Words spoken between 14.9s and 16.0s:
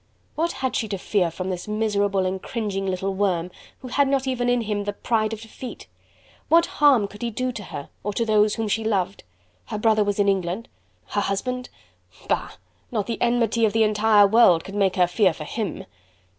her fear for him!